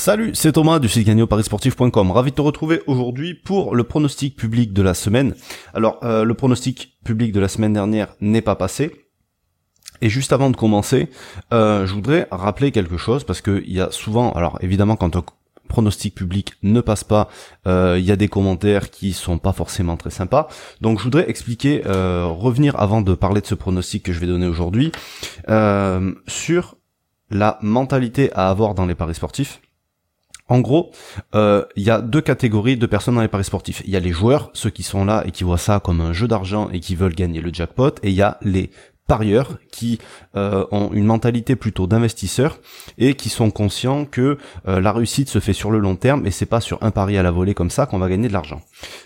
Salut, 0.00 0.30
c'est 0.32 0.52
Thomas 0.52 0.78
du 0.78 0.88
site 0.88 1.06
gagnéoparisportif.com. 1.06 2.10
Ravi 2.12 2.30
de 2.30 2.36
te 2.36 2.40
retrouver 2.40 2.80
aujourd'hui 2.86 3.34
pour 3.34 3.74
le 3.74 3.84
pronostic 3.84 4.34
public 4.34 4.72
de 4.72 4.80
la 4.80 4.94
semaine. 4.94 5.34
Alors, 5.74 6.00
euh, 6.04 6.24
le 6.24 6.32
pronostic 6.32 6.96
public 7.04 7.32
de 7.32 7.38
la 7.38 7.48
semaine 7.48 7.74
dernière 7.74 8.14
n'est 8.22 8.40
pas 8.40 8.56
passé. 8.56 8.92
Et 10.00 10.08
juste 10.08 10.32
avant 10.32 10.48
de 10.48 10.56
commencer, 10.56 11.10
euh, 11.52 11.84
je 11.84 11.92
voudrais 11.92 12.26
rappeler 12.30 12.72
quelque 12.72 12.96
chose 12.96 13.24
parce 13.24 13.42
que 13.42 13.62
il 13.66 13.74
y 13.74 13.80
a 13.82 13.90
souvent, 13.90 14.32
alors 14.32 14.56
évidemment 14.62 14.96
quand 14.96 15.16
un 15.16 15.24
pronostic 15.68 16.14
public 16.14 16.54
ne 16.62 16.80
passe 16.80 17.04
pas, 17.04 17.28
euh, 17.66 17.98
il 17.98 18.04
y 18.06 18.10
a 18.10 18.16
des 18.16 18.28
commentaires 18.28 18.88
qui 18.88 19.12
sont 19.12 19.36
pas 19.36 19.52
forcément 19.52 19.98
très 19.98 20.08
sympas. 20.08 20.48
Donc 20.80 20.98
je 20.98 21.04
voudrais 21.04 21.28
expliquer, 21.28 21.82
revenir 21.84 22.80
avant 22.80 23.02
de 23.02 23.12
parler 23.12 23.42
de 23.42 23.46
ce 23.46 23.54
pronostic 23.54 24.04
que 24.04 24.14
je 24.14 24.20
vais 24.20 24.26
donner 24.26 24.46
aujourd'hui, 24.46 24.92
sur 26.26 26.76
la 27.28 27.58
mentalité 27.60 28.32
à 28.32 28.48
avoir 28.48 28.74
dans 28.74 28.86
les 28.86 28.94
paris 28.94 29.14
sportifs 29.14 29.60
en 30.50 30.60
gros, 30.60 30.90
euh, 31.36 31.64
il 31.76 31.84
y 31.84 31.90
a 31.90 32.02
deux 32.02 32.20
catégories 32.20 32.76
de 32.76 32.86
personnes 32.86 33.14
dans 33.14 33.22
les 33.22 33.28
paris 33.28 33.44
sportifs. 33.44 33.82
Il 33.86 33.90
y 33.90 33.96
a 33.96 34.00
les 34.00 34.10
joueurs, 34.10 34.50
ceux 34.52 34.68
qui 34.68 34.82
sont 34.82 35.04
là 35.04 35.22
et 35.24 35.30
qui 35.30 35.44
voient 35.44 35.58
ça 35.58 35.78
comme 35.78 36.00
un 36.00 36.12
jeu 36.12 36.26
d'argent 36.26 36.68
et 36.70 36.80
qui 36.80 36.96
veulent 36.96 37.14
gagner 37.14 37.40
le 37.40 37.54
jackpot, 37.54 37.90
et 38.02 38.08
il 38.08 38.14
y 38.14 38.22
a 38.22 38.36
les 38.42 38.70
parieurs 39.06 39.58
qui 39.70 40.00
euh, 40.36 40.66
ont 40.72 40.90
une 40.92 41.04
mentalité 41.04 41.54
plutôt 41.54 41.86
d'investisseurs 41.86 42.58
et 42.98 43.14
qui 43.14 43.28
sont 43.28 43.50
conscients 43.50 44.04
que 44.04 44.38
euh, 44.66 44.80
la 44.80 44.92
réussite 44.92 45.28
se 45.28 45.38
fait 45.38 45.52
sur 45.52 45.70
le 45.70 45.78
long 45.78 45.94
terme 45.96 46.26
et 46.26 46.32
c'est 46.32 46.46
pas 46.46 46.60
sur 46.60 46.82
un 46.82 46.90
pari 46.90 47.16
à 47.16 47.22
la 47.22 47.30
volée 47.30 47.54
comme 47.54 47.70
ça 47.70 47.86
qu'on 47.86 47.98
va 47.98 48.08
gagner 48.08 48.28
de 48.28 48.32
l'argent. 48.32 48.60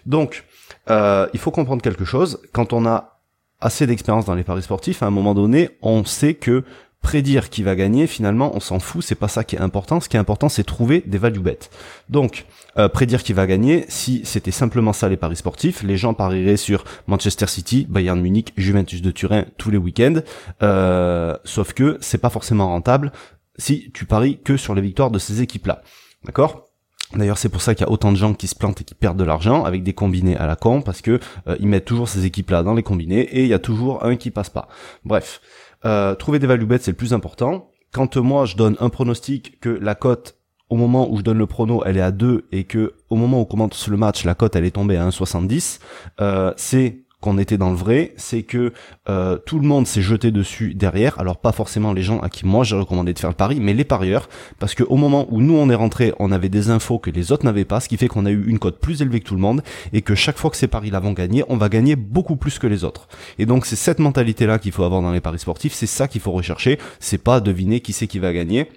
Donc, 0.07 0.45
il 0.89 1.39
faut 1.39 1.51
comprendre 1.51 1.83
quelque 1.83 2.05
chose. 2.05 2.41
Quand 2.53 2.75
on 2.75 2.85
a 2.85 3.21
assez 3.61 3.87
d'expérience 3.87 4.27
dans 4.27 4.35
les 4.35 4.45
paris 4.45 4.63
sportifs, 4.63 5.03
à 5.03 5.07
un 5.07 5.11
moment 5.11 5.35
donné, 5.35 5.71
on 5.81 6.05
sait 6.05 6.35
que 6.35 6.65
prédire 7.05 7.51
qui 7.51 7.63
va 7.63 7.77
gagner, 7.77 8.09
finalement, 8.09 8.57
on 8.57 8.61
s'en 8.61 8.81
fout, 8.81 9.05
c'est 9.05 9.15
pas 9.15 9.29
ça 9.29 9.45
qui 9.45 9.55
est 9.57 9.61
important. 9.61 10.01
Ce 10.01 10.09
qui 10.09 10.17
est 10.17 10.21
important, 10.21 10.49
c'est 10.49 10.65
trouver 10.65 11.05
des 11.07 11.19
value 11.19 11.39
bets. 11.39 11.69
Donc, 12.09 12.47
euh, 12.79 12.89
prédire 12.89 13.23
qui 13.23 13.35
va 13.35 13.47
gagner, 13.47 13.85
si 13.89 14.23
c'était 14.25 14.51
simplement 14.51 14.95
ça 14.95 15.09
les 15.09 15.19
paris 15.19 15.37
sportifs, 15.37 15.83
les 15.83 15.99
gens 15.99 16.15
parieraient 16.15 16.57
sur 16.57 16.85
Manchester 17.07 17.47
City, 17.47 17.87
Bayern 17.89 18.19
Munich, 18.19 18.55
Juventus 18.57 19.03
de 19.03 19.11
Turin 19.11 19.45
tous 19.59 19.71
les 19.71 19.77
week-ends. 19.77 20.23
Euh, 20.63 21.37
sauf 21.45 21.75
que 21.75 21.99
c'est 22.01 22.19
pas 22.19 22.31
forcément 22.31 22.69
rentable 22.69 23.13
si 23.59 23.91
tu 23.93 24.07
paries 24.07 24.41
que 24.43 24.57
sur 24.57 24.75
les 24.75 24.83
victoires 24.83 25.11
de 25.11 25.19
ces 25.19 25.43
équipes-là. 25.43 25.83
D'accord? 26.25 26.71
D'ailleurs, 27.15 27.39
c'est 27.39 27.51
pour 27.51 27.61
ça 27.61 27.75
qu'il 27.75 27.87
y 27.87 27.89
a 27.89 27.93
autant 27.93 28.13
de 28.13 28.17
gens 28.17 28.33
qui 28.33 28.49
se 28.49 28.55
plantent 28.55 28.81
et 28.81 28.85
qui 28.85 28.95
perdent 28.95 29.19
de 29.19 29.25
l'argent 29.25 29.63
avec 29.65 29.83
des 29.83 29.93
combinés 29.93 30.37
à 30.37 30.47
la 30.47 30.57
con, 30.57 30.81
parce 30.81 31.03
que 31.03 31.21
euh, 31.47 31.57
ils 31.61 31.69
mettent 31.69 31.85
toujours 31.85 32.09
ces 32.09 32.25
équipes-là 32.25 32.63
dans 32.63 32.75
les 32.75 32.83
combinés 32.83 33.21
et 33.21 33.43
il 33.43 33.49
y 33.49 33.55
a 33.55 33.59
toujours 33.59 34.05
un 34.05 34.17
qui 34.17 34.31
passe 34.31 34.51
pas. 34.51 34.69
Bref, 35.05 35.41
euh, 35.85 36.15
trouver 36.15 36.39
des 36.39 36.47
value 36.47 36.65
bets, 36.65 36.79
c'est 36.79 36.91
le 36.91 36.97
plus 36.97 37.13
important. 37.13 37.71
Quand 37.93 38.17
moi, 38.17 38.45
je 38.45 38.57
donne 38.57 38.77
un 38.81 38.89
pronostic 38.89 39.61
que 39.61 39.69
la 39.69 39.95
cote, 39.95 40.39
au 40.71 40.77
moment 40.77 41.11
où 41.11 41.19
je 41.19 41.23
donne 41.23 41.39
le 41.39 41.47
prono, 41.47 41.83
elle 41.85 41.97
est 41.97 42.03
à 42.03 42.11
2 42.11 42.49
et 42.51 42.65
que 42.65 42.95
au 43.11 43.17
moment 43.17 43.41
où 43.41 43.45
commence 43.45 43.87
le 43.89 43.97
match, 43.97 44.25
la 44.25 44.35
cote, 44.35 44.57
elle 44.57 44.65
est 44.65 44.73
tombée 44.73 44.97
à 44.97 45.09
1,70, 45.09 45.79
euh, 46.21 46.53
c'est 46.57 47.04
qu'on 47.25 47.39
était 47.39 47.57
dans 47.57 47.71
le 47.71 47.77
vrai, 47.77 48.13
c'est 48.19 48.43
que 48.43 48.75
euh, 49.09 49.39
tout 49.47 49.59
le 49.59 49.67
monde 49.67 49.87
s'est 49.87 50.03
jeté 50.03 50.31
dessus 50.31 50.75
derrière. 50.75 51.19
Alors 51.19 51.39
pas 51.39 51.53
forcément 51.53 51.95
les 51.95 52.03
gens 52.03 52.21
à 52.21 52.29
qui 52.29 52.45
moi 52.45 52.65
j'ai 52.65 52.77
recommandé 52.77 53.15
de 53.15 53.19
faire 53.19 53.31
le 53.31 53.35
pari, 53.35 53.61
mais 53.61 53.73
les 53.73 53.85
parieurs, 53.85 54.29
parce 54.59 54.75
que 54.75 54.83
au 54.83 54.97
moment 54.97 55.27
où 55.31 55.41
nous 55.41 55.57
on 55.57 55.71
est 55.71 55.75
rentré, 55.75 56.13
on 56.19 56.33
avait 56.33 56.51
des 56.51 56.69
infos 56.69 56.99
que 56.99 57.09
les 57.09 57.33
autres 57.33 57.47
n'avaient 57.47 57.65
pas, 57.65 57.81
ce 57.81 57.89
qui 57.89 57.97
fait 57.97 58.09
qu'on 58.09 58.27
a 58.27 58.31
eu 58.31 58.45
une 58.47 58.59
cote 58.59 58.79
plus 58.79 59.01
élevée 59.01 59.21
que 59.21 59.25
tout 59.25 59.37
le 59.37 59.41
monde, 59.41 59.63
et 59.95 60.03
que 60.03 60.15
chaque 60.15 60.37
fois 60.37 60.51
que 60.51 60.59
ces 60.59 60.69
paris 60.69 60.91
là 60.91 61.01
vont 61.01 61.13
gagner, 61.13 61.45
on 61.49 61.57
va 61.57 61.71
gagner 61.71 61.97
beaucoup 61.97 62.37
plus 62.37 62.59
que 62.59 62.67
les 62.67 62.85
autres. 62.85 63.09
Et 63.39 63.47
donc 63.47 63.65
c'est 63.65 63.75
cette 63.75 64.01
mentalité 64.01 64.45
là 64.45 64.59
qu'il 64.59 64.73
faut 64.73 64.85
avoir 64.85 65.01
dans 65.01 65.13
les 65.13 65.23
paris 65.23 65.39
sportifs, 65.39 65.73
c'est 65.73 65.87
ça 65.87 66.09
qu'il 66.09 66.21
faut 66.21 66.33
rechercher, 66.33 66.79
c'est 67.01 67.17
pas 67.17 67.41
deviner 67.41 67.81
qui 67.81 67.95
c'est 67.95 68.07
qui 68.07 68.19
va 68.19 68.35
gagner 68.35 68.69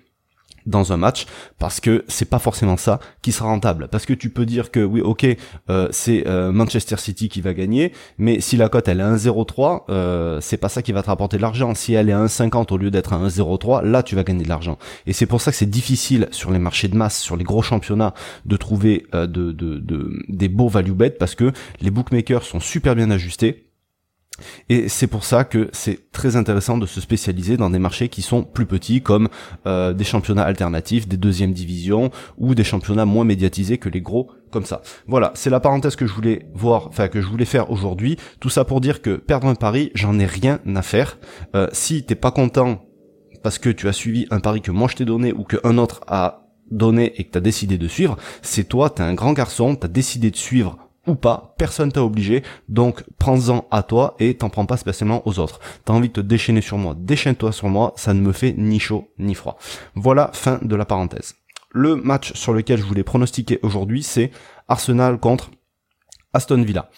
dans 0.68 0.94
un 0.94 0.98
match 0.98 1.26
parce 1.58 1.80
que 1.80 2.04
c'est 2.08 2.30
pas 2.30 2.40
forcément 2.40 2.78
ça 2.78 3.00
qui 3.22 3.32
sera 3.32 3.50
rentable. 3.50 3.88
Parce 3.90 4.06
que 4.06 4.14
tu 4.14 4.30
peux 4.30 4.46
dire 4.46 4.70
que 4.70 4.84
oui 4.84 5.02
ok 5.02 5.26
euh, 5.70 5.88
c'est 5.92 6.28
euh, 6.28 6.52
Manchester 6.52 6.98
City 6.98 7.30
qui 7.30 7.42
va 7.42 7.54
gagner 7.54 7.94
mais 8.18 8.40
si 8.40 8.58
la 8.58 8.70
cote 8.70 8.88
elle 8.88 9.00
est 9.00 9.04
à 9.04 9.16
1,03 9.16 9.84
euh, 9.90 10.40
c'est 10.42 10.58
pas 10.58 10.70
ça 10.70 10.82
qui 10.82 10.92
va 10.92 11.02
te 11.02 11.08
rapporter 11.08 11.38
de 11.38 11.42
l'argent. 11.42 11.74
Si 11.74 11.94
elle 11.94 12.10
est 12.10 12.14
à 12.14 12.24
1,50 12.24 12.74
au 12.74 12.78
lieu 12.78 12.92
d'être 12.92 13.14
à 13.14 13.18
1,03 13.18 13.84
là 13.84 14.04
tu 14.04 14.16
vas 14.16 14.24
gagner 14.24 14.44
de 14.44 14.50
l'argent. 14.50 14.78
Et 15.06 15.14
c'est 15.14 15.26
pour 15.26 15.42
ça 15.42 15.52
que 15.52 15.58
c'est 15.58 15.70
difficile 15.70 16.28
sur 16.32 16.52
les 16.52 16.60
marchés 16.60 16.88
de 16.88 16.96
masse 16.96 17.20
sur 17.20 17.38
les 17.38 17.44
gros 17.44 17.62
championnats 17.62 18.14
de 18.46 18.58
trouver 18.58 19.06
de, 19.14 19.52
des 20.28 20.50
beaux 20.50 20.70
value 20.70 20.92
bets 20.92 21.12
parce 21.12 21.36
que 21.36 21.52
les 21.82 21.92
bookmakers 21.92 22.44
sont 22.44 22.60
super 22.60 22.96
bien 22.96 23.10
ajustés 23.10 23.67
et 24.70 24.90
c'est 24.90 25.08
pour 25.08 25.24
ça 25.24 25.44
que 25.44 25.70
c'est 25.74 26.12
très 26.12 26.36
intéressant 26.36 26.78
de 26.78 26.86
se 26.86 27.02
spécialiser 27.02 27.58
dans 27.58 27.70
des 27.70 27.80
marchés 27.80 28.10
qui 28.10 28.22
sont 28.22 28.44
plus 28.44 28.66
petits, 28.66 29.02
comme 29.02 29.30
euh, 29.66 29.94
des 29.94 30.04
championnats 30.04 30.44
alternatifs, 30.44 31.08
des 31.08 31.18
deuxièmes 31.18 31.54
divisions, 31.54 32.12
ou 32.38 32.56
des 32.56 32.64
championnats 32.64 33.06
moins 33.06 33.26
médiatisés 33.26 33.78
que 33.78 33.90
les 33.90 34.02
gros, 34.02 34.30
comme 34.52 34.66
ça. 34.66 34.82
Voilà, 35.08 35.32
c'est 35.36 35.50
la 35.50 35.60
parenthèse 35.60 35.96
que 35.96 36.08
je 36.08 36.14
voulais 36.14 36.48
voir, 36.54 36.88
enfin 36.88 37.08
que 37.08 37.22
je 37.22 37.28
voulais 37.28 37.46
faire 37.46 37.72
aujourd'hui. 37.72 38.18
Tout 38.40 38.50
ça 38.50 38.66
pour 38.66 38.82
dire 38.82 39.02
que 39.02 39.16
perdre 39.16 39.48
un 39.48 39.56
pari, 39.56 39.92
j'en 39.96 40.20
ai 40.20 40.26
rien 40.26 40.60
à 40.76 40.82
faire. 40.82 41.18
Euh, 41.56 41.68
si 41.72 42.04
t'es 42.04 42.16
pas 42.16 42.32
content 42.32 42.84
parce 43.44 43.60
que 43.60 43.70
tu 43.70 43.88
as 43.88 43.94
suivi 43.94 44.28
un 44.32 44.40
pari 44.40 44.62
que 44.62 44.72
moi 44.72 44.88
je 44.90 44.96
t'ai 44.96 45.06
donné 45.06 45.32
ou 45.32 45.44
qu'un 45.44 45.78
autre 45.78 46.02
a 46.08 46.48
donné 46.72 47.14
et 47.20 47.24
que 47.24 47.32
t'as 47.32 47.40
décidé 47.40 47.78
de 47.78 47.88
suivre, 47.88 48.18
c'est 48.42 48.66
toi, 48.66 48.90
t'es 48.90 49.04
un 49.04 49.14
grand 49.14 49.34
garçon, 49.34 49.76
t'as 49.76 49.88
décidé 49.88 50.32
de 50.32 50.36
suivre 50.36 50.87
ou 51.08 51.16
pas, 51.16 51.56
personne 51.58 51.92
t'a 51.92 52.04
obligé, 52.04 52.44
donc 52.70 53.04
prends-en 53.18 53.66
à 53.72 53.84
toi 53.84 54.16
et 54.20 54.36
t'en 54.36 54.50
prends 54.50 54.66
pas 54.66 54.78
spécialement 54.78 55.28
aux 55.28 55.40
autres. 55.40 55.60
T'as 55.86 55.94
envie 55.94 56.10
de 56.10 56.14
te 56.14 56.22
déchaîner 56.22 56.62
sur 56.62 56.78
moi, 56.78 56.96
déchaîne-toi 56.98 57.52
sur 57.52 57.70
moi, 57.70 57.94
ça 57.96 58.14
ne 58.14 58.22
me 58.22 58.32
fait 58.32 58.54
ni 58.58 58.80
chaud 58.80 59.10
ni 59.18 59.34
froid. 59.34 59.58
Voilà, 59.96 60.30
fin 60.34 60.60
de 60.62 60.76
la 60.76 60.86
parenthèse. 60.86 61.36
Le 61.72 61.96
match 61.96 62.34
sur 62.34 62.54
lequel 62.54 62.80
je 62.80 62.84
voulais 62.84 63.04
pronostiquer 63.04 63.60
aujourd'hui, 63.64 64.04
c'est 64.04 64.32
Arsenal 64.68 65.20
contre 65.20 65.52
Aston 66.34 66.62
Villa. 66.62 66.90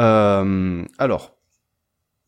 Euh, 0.00 0.84
alors, 0.98 1.36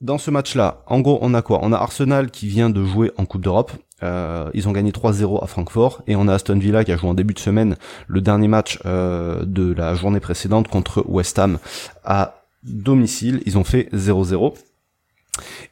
dans 0.01 0.19
ce 0.19 0.31
match-là, 0.31 0.83
en 0.89 1.01
gros, 1.01 1.19
on 1.23 1.33
a 1.33 1.43
quoi? 1.43 1.61
On 1.63 1.73
a 1.73 1.77
Arsenal 1.77 2.31
qui 2.31 2.49
vient 2.49 2.71
de 2.71 2.85
jouer 2.85 3.13
en 3.17 3.25
Coupe 3.25 3.43
d'Europe. 3.43 3.73
Euh, 4.03 4.51
ils 4.55 4.69
ont 4.69 4.73
gagné 4.73 4.91
3-0 4.91 5.43
à 5.43 5.47
Francfort 5.47 6.03
et 6.07 6.17
on 6.17 6.29
a 6.29 6.35
Aston 6.35 6.59
Villa 6.59 6.85
qui 6.85 6.93
a 6.93 6.97
joué 6.97 7.09
en 7.09 7.15
début 7.15 7.35
de 7.35 7.39
semaine 7.39 7.77
le 8.09 8.21
dernier 8.21 8.49
match 8.49 8.79
euh, 8.85 9.45
de 9.45 9.73
la 9.73 9.95
journée 9.95 10.21
précédente 10.21 10.69
contre 10.69 11.05
West 11.07 11.39
Ham 11.39 11.59
à 12.05 12.43
domicile. 12.63 13.43
Ils 13.47 13.59
ont 13.59 13.65
fait 13.65 13.89
0-0. 13.93 14.55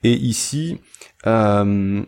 Et 0.05 0.15
ici, 0.15 0.79
euh, 1.27 2.03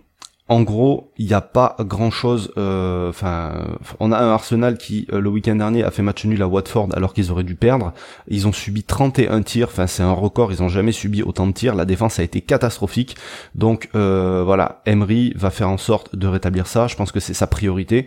en 0.49 0.63
gros, 0.63 1.13
il 1.19 1.27
n'y 1.27 1.35
a 1.35 1.41
pas 1.41 1.77
grand 1.81 2.11
chose. 2.11 2.53
Euh, 2.59 3.09
enfin, 3.09 3.65
on 4.01 4.13
a 4.13 4.19
un 4.19 4.33
Arsenal 4.33 4.77
qui 4.77 5.07
euh, 5.13 5.21
le 5.21 5.31
week-end 5.31 5.55
dernier 5.55 5.85
a 5.85 5.91
fait 5.91 6.03
match 6.03 6.25
nul 6.25 6.43
à 6.43 6.49
Watford 6.49 6.89
alors 6.95 7.15
qu'ils 7.15 7.31
auraient 7.31 7.45
dû 7.45 7.55
perdre. 7.55 7.93
Ils 8.29 8.47
ont 8.47 8.53
subi 8.53 8.83
31 8.83 9.43
tirs. 9.43 9.69
Enfin, 9.69 9.87
c'est 9.87 10.03
un 10.03 10.13
record. 10.13 10.53
Ils 10.53 10.63
ont 10.63 10.69
jamais 10.69 10.93
subi 10.93 11.23
autant 11.23 11.47
de 11.47 11.53
tirs. 11.53 11.75
La 11.75 11.85
défense 11.85 12.19
a 12.19 12.23
été 12.23 12.41
catastrophique. 12.41 13.17
Donc 13.55 13.89
euh, 13.95 14.43
voilà, 14.45 14.83
Emery 14.85 15.33
va 15.37 15.51
faire 15.51 15.71
en 15.71 15.79
sorte 15.79 16.17
de 16.17 16.27
rétablir 16.27 16.67
ça. 16.67 16.87
Je 16.87 16.97
pense 16.97 17.13
que 17.13 17.21
c'est 17.21 17.35
sa 17.35 17.47
priorité 17.47 18.07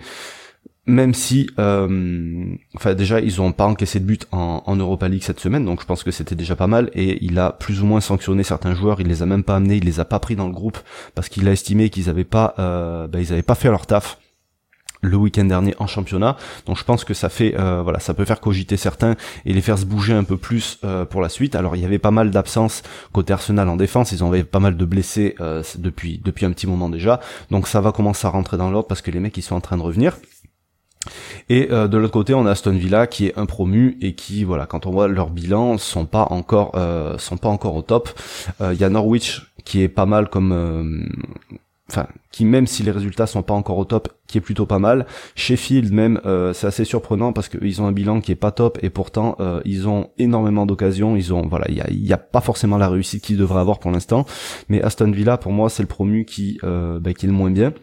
même 0.88 1.14
si, 1.14 1.50
euh, 1.58 2.46
enfin 2.76 2.94
déjà 2.94 3.20
ils 3.20 3.42
ont 3.42 3.52
pas 3.52 3.66
encaissé 3.66 4.00
de 4.00 4.06
but 4.06 4.28
en, 4.32 4.62
en, 4.66 4.76
Europa 4.76 5.08
League 5.08 5.24
cette 5.24 5.40
semaine, 5.40 5.66
donc 5.66 5.82
je 5.82 5.86
pense 5.86 6.04
que 6.04 6.12
c'était 6.12 6.36
déjà 6.36 6.56
pas 6.56 6.68
mal. 6.68 6.92
Et 6.94 7.24
il 7.26 7.40
a 7.40 7.52
plus 7.52 7.82
ou 7.82 7.86
moins 7.86 8.02
sanctionné 8.02 8.44
certains 8.44 8.76
joueurs, 8.76 9.02
il 9.02 9.08
les 9.08 9.22
a 9.24 9.26
même 9.26 9.44
pas 9.44 9.56
amenés, 9.56 9.78
il 9.78 9.86
les 9.86 10.00
a 10.00 10.06
pas 10.06 10.20
pris 10.20 10.36
dans 10.36 10.48
le 10.48 10.54
groupe 10.54 10.78
parce 11.16 11.30
qu'il 11.30 11.48
a 11.48 11.52
estimé 11.52 11.90
qu'ils 11.90 12.10
avaient 12.10 12.24
pas, 12.24 12.54
euh, 12.60 13.08
bah, 13.08 13.20
ils 13.20 13.34
avaient 13.34 13.42
pas 13.42 13.56
fait 13.56 13.70
leur 13.70 13.88
taf 13.88 14.20
le 15.06 15.18
week-end 15.18 15.46
dernier 15.46 15.76
en 15.80 15.88
championnat. 15.88 16.36
Donc 16.66 16.78
je 16.78 16.84
pense 16.84 17.04
que 17.04 17.14
ça 17.14 17.30
fait 17.30 17.56
euh, 17.58 17.82
voilà, 17.82 18.00
ça 18.00 18.14
peut 18.14 18.26
faire 18.26 18.42
cogiter 18.42 18.78
certains 18.78 19.16
et 19.46 19.54
les 19.54 19.62
faire 19.62 19.78
se 19.78 19.86
bouger 19.86 20.14
un 20.14 20.24
peu 20.24 20.38
plus 20.38 20.80
euh, 20.84 21.06
pour 21.06 21.22
la 21.22 21.30
suite. 21.30 21.56
Alors 21.56 21.76
il 21.76 21.82
y 21.82 21.86
avait 21.86 22.00
pas 22.00 22.12
mal 22.12 22.32
d'absences 22.32 22.84
côté 23.14 23.34
Arsenal 23.34 23.70
en 23.70 23.76
défense, 23.76 24.12
ils 24.12 24.24
ont 24.24 24.28
avait 24.28 24.44
pas 24.44 24.60
mal 24.60 24.76
de 24.76 24.86
blessés 24.86 25.36
euh, 25.40 25.64
depuis 25.78 26.20
depuis 26.24 26.46
un 26.46 26.52
petit 26.52 26.68
moment 26.68 26.90
déjà. 26.90 27.20
Donc 27.52 27.68
ça 27.68 27.82
va 27.82 27.92
commencer 27.92 28.28
à 28.28 28.30
rentrer 28.30 28.58
dans 28.58 28.70
l'ordre 28.70 28.88
parce 28.88 29.02
que 29.02 29.12
les 29.12 29.20
mecs 29.20 29.38
ils 29.38 29.44
sont 29.44 29.56
en 29.56 29.62
train 29.62 29.78
de 29.78 29.84
revenir. 29.84 30.18
Et 31.50 31.70
euh, 31.72 31.88
de 31.88 31.98
l'autre 31.98 32.14
côté, 32.14 32.34
on 32.34 32.46
a 32.46 32.52
Aston 32.52 32.72
Villa 32.72 33.08
qui 33.08 33.28
est 33.28 33.38
un 33.38 33.46
promu 33.46 33.98
et 34.02 34.16
qui, 34.16 34.44
voilà, 34.44 34.66
quand 34.66 34.86
on 34.86 34.92
voit 34.92 35.08
leur 35.08 35.30
bilan, 35.30 35.78
sont 35.78 36.06
pas 36.06 36.28
encore, 36.32 36.72
euh, 36.76 37.18
sont 37.18 37.38
pas 37.38 37.50
encore 37.50 37.76
au 37.76 37.82
top. 37.82 38.10
Euh, 38.62 38.74
il 38.74 38.80
y 38.80 38.84
a 38.84 38.90
Norwich 38.90 39.54
qui 39.64 39.82
est 39.82 39.90
pas 39.90 40.06
mal 40.06 40.30
comme, 40.30 41.10
enfin, 41.90 42.06
qui 42.32 42.46
même 42.46 42.68
si 42.68 42.84
les 42.84 42.92
résultats 42.92 43.26
sont 43.26 43.42
pas 43.42 43.56
encore 43.56 43.80
au 43.80 43.86
top, 43.86 44.10
qui 44.28 44.38
est 44.38 44.42
plutôt 44.42 44.68
pas 44.68 44.78
mal. 44.78 45.08
Sheffield 45.34 45.92
même, 45.92 46.22
c'est 46.54 46.68
assez 46.68 46.86
surprenant 46.86 47.34
parce 47.34 47.50
qu'ils 47.50 47.82
ont 47.82 47.88
un 47.88 47.92
bilan 47.92 48.22
qui 48.22 48.32
est 48.32 48.36
pas 48.36 48.52
top 48.52 48.78
et 48.84 48.92
pourtant 48.92 49.38
ils 49.66 49.88
ont 49.88 50.12
énormément 50.20 50.68
d'occasions. 50.68 51.16
Ils 51.16 51.34
ont, 51.34 51.48
voilà, 51.48 51.66
il 51.70 51.76
y 51.76 51.82
a, 51.82 51.88
y 51.90 52.14
a, 52.14 52.18
pas 52.20 52.42
forcément 52.42 52.78
la 52.78 52.90
réussite 52.90 53.24
qu'ils 53.24 53.38
devraient 53.38 53.60
avoir 53.60 53.80
pour 53.80 53.90
l'instant. 53.90 54.28
Mais 54.70 54.84
Aston 54.84 55.10
Villa, 55.10 55.40
pour 55.40 55.52
moi, 55.52 55.72
c'est 55.72 55.82
le 55.82 55.88
promu 55.88 56.26
qui, 56.26 56.60
bah, 56.62 57.14
qui 57.18 57.26
est 57.26 57.30
le 57.30 57.34
moins 57.34 57.50
bien. 57.50 57.74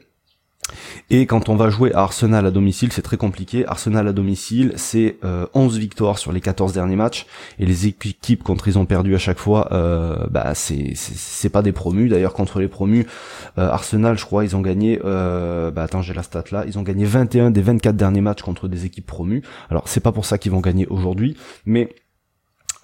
Et 1.10 1.26
quand 1.26 1.48
on 1.48 1.56
va 1.56 1.70
jouer 1.70 1.92
à 1.92 2.00
Arsenal 2.00 2.46
à 2.46 2.50
domicile, 2.50 2.92
c'est 2.92 3.02
très 3.02 3.16
compliqué. 3.16 3.66
Arsenal 3.66 4.08
à 4.08 4.12
domicile, 4.12 4.72
c'est 4.76 5.16
11 5.54 5.76
euh, 5.76 5.78
victoires 5.78 6.18
sur 6.18 6.32
les 6.32 6.40
14 6.40 6.72
derniers 6.72 6.96
matchs. 6.96 7.26
Et 7.58 7.66
les 7.66 7.86
équipes 7.86 8.42
contre 8.42 8.68
ils 8.68 8.78
ont 8.78 8.86
perdu 8.86 9.14
à 9.14 9.18
chaque 9.18 9.38
fois, 9.38 9.68
euh, 9.72 10.26
bah 10.30 10.54
c'est 10.54 10.92
c'est 10.94 11.50
pas 11.50 11.62
des 11.62 11.72
promus. 11.72 12.08
D'ailleurs 12.08 12.32
contre 12.32 12.60
les 12.60 12.68
promus, 12.68 13.06
euh, 13.58 13.68
Arsenal, 13.68 14.16
je 14.16 14.24
crois, 14.24 14.44
ils 14.44 14.56
ont 14.56 14.60
gagné. 14.60 15.00
Euh, 15.04 15.70
bah 15.70 15.82
attends, 15.82 16.02
j'ai 16.02 16.14
la 16.14 16.22
stat 16.22 16.44
là. 16.50 16.64
Ils 16.66 16.78
ont 16.78 16.82
gagné 16.82 17.04
21 17.04 17.50
des 17.50 17.62
24 17.62 17.96
derniers 17.96 18.20
matchs 18.20 18.42
contre 18.42 18.68
des 18.68 18.86
équipes 18.86 19.06
promues. 19.06 19.42
Alors 19.70 19.88
c'est 19.88 20.00
pas 20.00 20.12
pour 20.12 20.24
ça 20.24 20.38
qu'ils 20.38 20.52
vont 20.52 20.60
gagner 20.60 20.86
aujourd'hui, 20.86 21.36
mais 21.66 21.90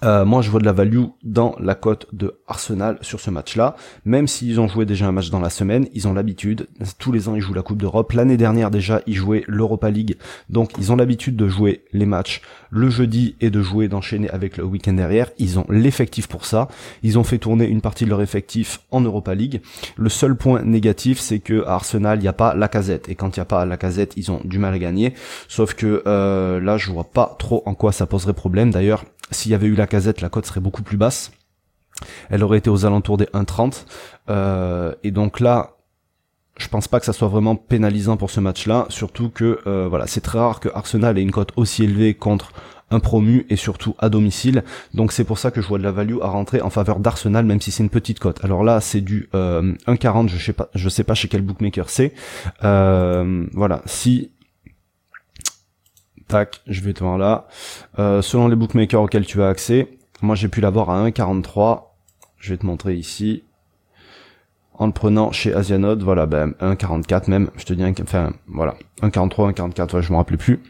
euh, 0.03 0.25
moi, 0.25 0.41
je 0.41 0.49
vois 0.49 0.59
de 0.59 0.65
la 0.65 0.71
value 0.71 1.03
dans 1.23 1.55
la 1.59 1.75
cote 1.75 2.07
de 2.13 2.39
Arsenal 2.47 2.97
sur 3.01 3.19
ce 3.19 3.29
match-là. 3.29 3.75
Même 4.05 4.27
s'ils 4.27 4.59
ont 4.59 4.67
joué 4.67 4.85
déjà 4.85 5.07
un 5.07 5.11
match 5.11 5.29
dans 5.29 5.39
la 5.39 5.49
semaine, 5.49 5.87
ils 5.93 6.07
ont 6.07 6.13
l'habitude. 6.13 6.67
Tous 6.97 7.11
les 7.11 7.27
ans, 7.27 7.35
ils 7.35 7.41
jouent 7.41 7.53
la 7.53 7.61
Coupe 7.61 7.81
d'Europe. 7.81 8.13
L'année 8.13 8.37
dernière 8.37 8.71
déjà, 8.71 9.01
ils 9.07 9.15
jouaient 9.15 9.43
l'Europa 9.47 9.89
League. 9.89 10.17
Donc, 10.49 10.71
ils 10.77 10.91
ont 10.91 10.95
l'habitude 10.95 11.35
de 11.35 11.47
jouer 11.47 11.83
les 11.91 12.05
matchs 12.05 12.41
le 12.71 12.89
jeudi 12.89 13.35
et 13.41 13.49
de 13.49 13.61
jouer, 13.61 13.87
d'enchaîner 13.87 14.29
avec 14.29 14.57
le 14.57 14.63
week-end 14.63 14.93
derrière. 14.93 15.29
Ils 15.37 15.59
ont 15.59 15.65
l'effectif 15.69 16.27
pour 16.27 16.45
ça. 16.45 16.67
Ils 17.03 17.17
ont 17.17 17.23
fait 17.23 17.37
tourner 17.37 17.67
une 17.67 17.81
partie 17.81 18.05
de 18.05 18.09
leur 18.09 18.21
effectif 18.21 18.81
en 18.91 19.01
Europa 19.01 19.33
League. 19.35 19.61
Le 19.97 20.09
seul 20.09 20.35
point 20.35 20.61
négatif, 20.63 21.19
c'est 21.19 21.39
que 21.39 21.65
à 21.65 21.73
Arsenal, 21.73 22.19
il 22.19 22.21
n'y 22.21 22.27
a 22.27 22.33
pas 22.33 22.53
la 22.53 22.67
casette. 22.67 23.09
Et 23.09 23.15
quand 23.15 23.35
il 23.35 23.39
n'y 23.39 23.43
a 23.43 23.45
pas 23.45 23.65
la 23.65 23.77
casette, 23.77 24.13
ils 24.17 24.31
ont 24.31 24.41
du 24.43 24.59
mal 24.59 24.73
à 24.73 24.79
gagner. 24.79 25.13
Sauf 25.47 25.73
que 25.73 26.03
euh, 26.05 26.59
là, 26.59 26.77
je 26.77 26.91
vois 26.91 27.05
pas 27.05 27.35
trop 27.39 27.63
en 27.65 27.73
quoi 27.73 27.91
ça 27.91 28.05
poserait 28.05 28.33
problème. 28.33 28.71
D'ailleurs, 28.71 29.03
s'il 29.31 29.51
y 29.51 29.55
avait 29.55 29.67
eu 29.67 29.75
la 29.75 29.87
casette, 29.87 30.21
la 30.21 30.29
cote 30.29 30.45
serait 30.45 30.59
beaucoup 30.59 30.83
plus 30.83 30.97
basse. 30.97 31.31
Elle 32.29 32.43
aurait 32.43 32.59
été 32.59 32.69
aux 32.69 32.85
alentours 32.85 33.17
des 33.17 33.25
1,30. 33.25 33.85
Euh, 34.29 34.93
et 35.03 35.11
donc 35.11 35.39
là, 35.39 35.75
je 36.57 36.67
pense 36.67 36.87
pas 36.87 36.99
que 36.99 37.05
ça 37.05 37.13
soit 37.13 37.27
vraiment 37.27 37.55
pénalisant 37.55 38.17
pour 38.17 38.29
ce 38.29 38.39
match-là, 38.39 38.85
surtout 38.89 39.29
que 39.29 39.59
euh, 39.65 39.87
voilà, 39.89 40.07
c'est 40.07 40.21
très 40.21 40.39
rare 40.39 40.59
que 40.59 40.69
Arsenal 40.73 41.17
ait 41.17 41.21
une 41.21 41.31
cote 41.31 41.51
aussi 41.55 41.83
élevée 41.85 42.13
contre 42.13 42.51
un 42.91 42.99
promu 42.99 43.45
et 43.49 43.55
surtout 43.55 43.95
à 43.99 44.09
domicile. 44.09 44.63
Donc 44.93 45.11
c'est 45.11 45.23
pour 45.23 45.37
ça 45.37 45.51
que 45.51 45.61
je 45.61 45.67
vois 45.67 45.77
de 45.77 45.83
la 45.83 45.91
value 45.91 46.17
à 46.21 46.27
rentrer 46.27 46.61
en 46.61 46.69
faveur 46.69 46.99
d'Arsenal, 46.99 47.45
même 47.45 47.61
si 47.61 47.71
c'est 47.71 47.83
une 47.83 47.89
petite 47.89 48.19
cote. 48.19 48.43
Alors 48.43 48.63
là, 48.63 48.81
c'est 48.81 49.01
du 49.01 49.29
euh, 49.35 49.73
1,40, 49.87 50.27
je 50.27 50.37
sais 50.37 50.53
pas, 50.53 50.69
je 50.75 50.89
sais 50.89 51.03
pas 51.03 51.13
chez 51.13 51.27
quel 51.27 51.41
bookmaker 51.41 51.89
c'est. 51.89 52.13
Euh, 52.63 53.45
voilà, 53.53 53.81
si 53.85 54.31
Tac, 56.29 56.61
je 56.67 56.81
vais 56.81 56.93
te 56.93 57.03
voir 57.03 57.17
là. 57.17 57.47
Euh, 57.97 58.21
selon 58.21 58.47
les 58.47 58.55
bookmakers 58.55 59.01
auxquels 59.01 59.25
tu 59.25 59.41
as 59.41 59.47
accès, 59.47 59.89
moi 60.21 60.35
j'ai 60.35 60.47
pu 60.47 60.61
l'avoir 60.61 60.91
à 60.91 61.03
1,43. 61.03 61.87
Je 62.37 62.51
vais 62.51 62.57
te 62.57 62.65
montrer 62.65 62.95
ici. 62.95 63.43
En 64.75 64.85
le 64.85 64.93
prenant 64.93 65.33
chez 65.33 65.53
Asianode, 65.53 66.03
voilà, 66.03 66.25
ben 66.25 66.53
1,44 66.61 67.29
même. 67.29 67.49
Je 67.57 67.65
te 67.65 67.73
dis, 67.73 67.83
enfin 68.01 68.31
voilà, 68.47 68.75
1,43, 69.01 69.53
1,44, 69.53 69.95
ouais, 69.95 70.01
je 70.01 70.11
me 70.13 70.17
rappelais 70.17 70.37
plus. 70.37 70.61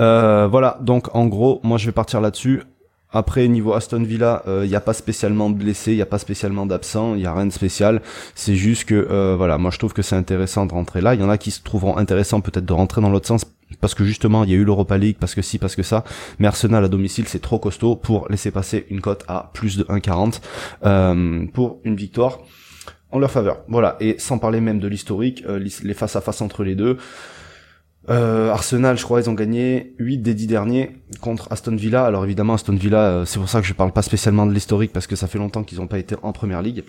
Euh, 0.00 0.48
voilà, 0.48 0.78
donc 0.82 1.14
en 1.14 1.26
gros, 1.26 1.60
moi 1.62 1.78
je 1.78 1.86
vais 1.86 1.92
partir 1.92 2.20
là-dessus. 2.20 2.64
Après, 3.12 3.48
niveau 3.48 3.74
Aston 3.74 4.02
Villa, 4.02 4.42
il 4.46 4.50
euh, 4.50 4.66
n'y 4.66 4.74
a 4.74 4.80
pas 4.80 4.92
spécialement 4.92 5.50
de 5.50 5.56
blessés, 5.56 5.92
il 5.92 5.96
n'y 5.96 6.02
a 6.02 6.06
pas 6.06 6.18
spécialement 6.18 6.66
d'absents, 6.66 7.14
il 7.14 7.20
n'y 7.20 7.26
a 7.26 7.34
rien 7.34 7.46
de 7.46 7.52
spécial. 7.52 8.02
C'est 8.34 8.54
juste 8.54 8.84
que, 8.84 8.94
euh, 8.94 9.34
voilà, 9.36 9.58
moi 9.58 9.70
je 9.70 9.78
trouve 9.78 9.92
que 9.92 10.02
c'est 10.02 10.16
intéressant 10.16 10.66
de 10.66 10.72
rentrer 10.72 11.00
là. 11.00 11.14
Il 11.14 11.20
y 11.20 11.24
en 11.24 11.30
a 11.30 11.38
qui 11.38 11.50
se 11.50 11.62
trouveront 11.62 11.96
intéressant 11.96 12.40
peut-être 12.40 12.66
de 12.66 12.72
rentrer 12.72 13.00
dans 13.00 13.10
l'autre 13.10 13.26
sens 13.26 13.44
parce 13.80 13.94
que 13.94 14.04
justement 14.04 14.44
il 14.44 14.50
y 14.50 14.54
a 14.54 14.56
eu 14.56 14.64
l'Europa 14.64 14.98
League, 14.98 15.16
parce 15.18 15.34
que 15.34 15.42
si, 15.42 15.58
parce 15.58 15.76
que 15.76 15.82
ça. 15.82 16.04
Mais 16.38 16.46
Arsenal 16.46 16.84
à 16.84 16.88
domicile 16.88 17.26
c'est 17.28 17.40
trop 17.40 17.58
costaud 17.58 17.96
pour 17.96 18.28
laisser 18.28 18.50
passer 18.50 18.86
une 18.90 19.00
cote 19.00 19.24
à 19.28 19.50
plus 19.54 19.76
de 19.76 19.84
1,40 19.84 20.40
euh, 20.84 21.46
pour 21.52 21.80
une 21.84 21.96
victoire 21.96 22.40
en 23.12 23.18
leur 23.18 23.30
faveur. 23.30 23.58
Voilà, 23.68 23.96
et 24.00 24.16
sans 24.18 24.38
parler 24.38 24.60
même 24.60 24.78
de 24.78 24.88
l'historique, 24.88 25.42
euh, 25.48 25.58
les 25.58 25.94
face 25.94 26.16
à 26.16 26.20
face 26.20 26.40
entre 26.40 26.62
les 26.62 26.74
deux. 26.74 26.96
Euh, 28.08 28.50
Arsenal, 28.50 28.96
je 28.96 29.04
crois, 29.04 29.20
ils 29.20 29.28
ont 29.28 29.34
gagné 29.34 29.94
8 29.98 30.18
des 30.18 30.34
10 30.34 30.46
derniers 30.46 30.96
contre 31.20 31.52
Aston 31.52 31.76
Villa. 31.76 32.04
Alors 32.04 32.24
évidemment, 32.24 32.54
Aston 32.54 32.74
Villa, 32.74 33.02
euh, 33.02 33.24
c'est 33.24 33.38
pour 33.38 33.48
ça 33.48 33.60
que 33.60 33.66
je 33.66 33.74
parle 33.74 33.92
pas 33.92 34.02
spécialement 34.02 34.46
de 34.46 34.52
l'historique 34.52 34.92
parce 34.92 35.06
que 35.06 35.16
ça 35.16 35.26
fait 35.26 35.38
longtemps 35.38 35.62
qu'ils 35.62 35.78
n'ont 35.78 35.86
pas 35.86 35.98
été 35.98 36.16
en 36.22 36.32
première 36.32 36.62
ligue. 36.62 36.84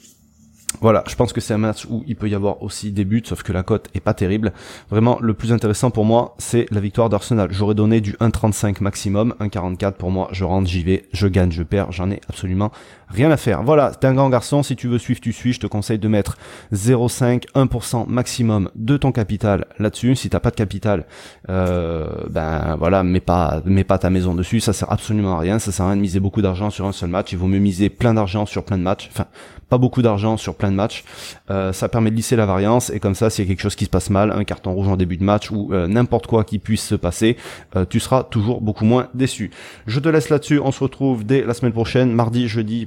Voilà, 0.79 1.03
je 1.07 1.15
pense 1.15 1.33
que 1.33 1.41
c'est 1.41 1.53
un 1.53 1.57
match 1.57 1.85
où 1.89 2.03
il 2.07 2.15
peut 2.15 2.29
y 2.29 2.33
avoir 2.35 2.63
aussi 2.63 2.93
des 2.93 3.03
buts, 3.03 3.23
sauf 3.25 3.43
que 3.43 3.51
la 3.51 3.61
cote 3.61 3.89
est 3.93 3.99
pas 3.99 4.13
terrible. 4.13 4.53
Vraiment, 4.89 5.19
le 5.21 5.33
plus 5.33 5.51
intéressant 5.51 5.91
pour 5.91 6.05
moi, 6.05 6.33
c'est 6.37 6.65
la 6.71 6.79
victoire 6.79 7.09
d'Arsenal. 7.09 7.49
J'aurais 7.51 7.75
donné 7.75 7.99
du 7.99 8.13
1,35 8.13 8.81
maximum, 8.81 9.35
1,44 9.41 9.93
pour 9.93 10.11
moi. 10.11 10.29
Je 10.31 10.45
rentre, 10.45 10.69
j'y 10.69 10.83
vais, 10.83 11.09
je 11.11 11.27
gagne, 11.27 11.51
je 11.51 11.63
perds, 11.63 11.91
j'en 11.91 12.09
ai 12.09 12.21
absolument 12.29 12.71
rien 13.11 13.31
à 13.31 13.37
faire. 13.37 13.63
Voilà, 13.63 13.91
t'es 13.91 14.07
un 14.07 14.13
grand 14.13 14.29
garçon, 14.29 14.63
si 14.63 14.75
tu 14.75 14.87
veux 14.87 14.97
suivre, 14.97 15.19
tu 15.21 15.33
suis. 15.33 15.53
Je 15.53 15.59
te 15.59 15.67
conseille 15.67 15.99
de 15.99 16.07
mettre 16.07 16.37
0,5, 16.73 17.45
1% 17.53 18.07
maximum 18.07 18.69
de 18.75 18.97
ton 18.97 19.11
capital 19.11 19.65
là-dessus. 19.79 20.15
Si 20.15 20.29
t'as 20.29 20.39
pas 20.39 20.51
de 20.51 20.55
capital, 20.55 21.05
euh, 21.49 22.07
ben 22.29 22.75
voilà, 22.77 23.03
mets 23.03 23.19
pas, 23.19 23.61
mets 23.65 23.83
pas 23.83 23.97
ta 23.97 24.09
maison 24.09 24.35
dessus. 24.35 24.59
Ça 24.59 24.73
sert 24.73 24.91
absolument 24.91 25.37
à 25.37 25.39
rien. 25.39 25.59
Ça 25.59 25.71
sert 25.71 25.85
à 25.85 25.89
rien 25.89 25.97
de 25.97 26.01
miser 26.01 26.19
beaucoup 26.19 26.41
d'argent 26.41 26.69
sur 26.69 26.85
un 26.85 26.91
seul 26.91 27.09
match. 27.09 27.31
Il 27.31 27.37
vaut 27.37 27.47
mieux 27.47 27.59
miser 27.59 27.89
plein 27.89 28.13
d'argent 28.13 28.45
sur 28.45 28.63
plein 28.63 28.77
de 28.77 28.83
matchs. 28.83 29.09
Enfin, 29.11 29.25
pas 29.71 29.77
beaucoup 29.77 30.01
d'argent 30.01 30.35
sur 30.35 30.55
plein 30.55 30.69
de 30.69 30.75
matchs. 30.75 31.05
Euh, 31.49 31.71
ça 31.71 31.87
permet 31.87 32.11
de 32.11 32.15
lisser 32.17 32.35
la 32.35 32.45
variance 32.45 32.89
et 32.89 32.99
comme 32.99 33.15
ça, 33.15 33.29
s'il 33.29 33.45
y 33.45 33.47
a 33.47 33.49
quelque 33.49 33.61
chose 33.61 33.75
qui 33.75 33.85
se 33.85 33.89
passe 33.89 34.09
mal, 34.09 34.29
un 34.29 34.43
carton 34.43 34.73
rouge 34.73 34.89
en 34.89 34.97
début 34.97 35.15
de 35.15 35.23
match 35.23 35.49
ou 35.49 35.69
euh, 35.71 35.87
n'importe 35.87 36.27
quoi 36.27 36.43
qui 36.43 36.59
puisse 36.59 36.85
se 36.85 36.95
passer, 36.95 37.37
euh, 37.77 37.85
tu 37.89 38.01
seras 38.01 38.23
toujours 38.23 38.59
beaucoup 38.59 38.83
moins 38.83 39.07
déçu. 39.13 39.49
Je 39.87 40.01
te 40.01 40.09
laisse 40.09 40.27
là-dessus. 40.27 40.59
On 40.59 40.73
se 40.73 40.83
retrouve 40.83 41.25
dès 41.25 41.45
la 41.45 41.53
semaine 41.53 41.71
prochaine, 41.71 42.11
mardi, 42.11 42.49
jeudi, 42.49 42.85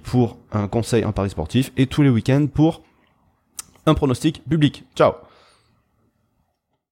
un 0.52 0.68
conseil 0.68 1.04
en 1.04 1.12
paris 1.12 1.30
sportif 1.30 1.72
et 1.76 1.86
tous 1.86 2.02
les 2.02 2.10
week-ends 2.10 2.46
pour 2.52 2.82
un 3.86 3.94
pronostic 3.94 4.42
public. 4.48 4.84
Ciao 4.94 5.12